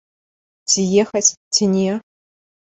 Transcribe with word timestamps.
Ці 0.73 0.81
ехаць, 1.03 1.29
ці 1.53 1.69
не? 1.75 1.85